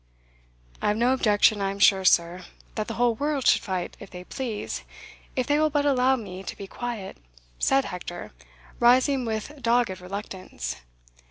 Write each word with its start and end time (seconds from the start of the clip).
"I 0.81 0.87
have 0.87 0.97
no 0.97 1.13
objection, 1.13 1.61
I 1.61 1.69
am 1.69 1.77
sure, 1.77 2.03
sir, 2.03 2.45
that 2.73 2.87
the 2.87 2.95
whole 2.95 3.13
world 3.13 3.45
should 3.45 3.61
fight 3.61 3.95
if 3.99 4.09
they 4.09 4.23
please, 4.23 4.81
if 5.35 5.45
they 5.45 5.59
will 5.59 5.69
but 5.69 5.85
allow 5.85 6.15
me 6.15 6.41
to 6.41 6.57
be 6.57 6.65
quiet," 6.65 7.17
said 7.59 7.85
Hector, 7.85 8.31
rising 8.79 9.25
with 9.25 9.61
dogged 9.61 10.01
reluctance. 10.01 10.77